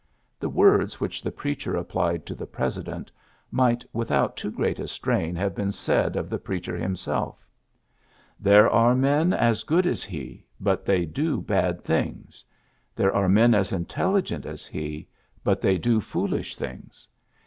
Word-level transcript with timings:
The 0.39 0.49
words 0.49 0.99
which 0.99 1.21
the 1.21 1.29
preacher 1.29 1.75
applied 1.75 2.25
to 2.25 2.33
the 2.33 2.47
President 2.47 3.11
might 3.51 3.85
without 3.93 4.35
too 4.35 4.49
great 4.49 4.79
a 4.79 4.87
strain 4.87 5.35
have 5.35 5.53
been 5.53 5.71
said 5.71 6.15
of 6.15 6.27
the 6.27 6.39
preacher 6.39 6.75
himself: 6.75 7.47
^^ 7.99 8.05
There 8.39 8.67
are 8.67 8.95
men 8.95 9.31
as 9.31 9.61
good 9.61 9.85
as 9.85 10.03
he, 10.03 10.47
but 10.59 10.85
they 10.85 11.05
do 11.05 11.39
bad 11.39 11.83
things. 11.83 12.43
There 12.95 13.13
are 13.15 13.29
men 13.29 13.53
as 13.53 13.71
intelligent 13.71 14.47
as 14.47 14.65
he, 14.65 15.07
but 15.43 15.61
they 15.61 15.77
do 15.77 16.01
foolish 16.01 16.55
things. 16.55 17.07